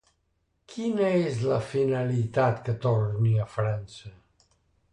[0.75, 4.15] Quina és la finalitat que torni a França?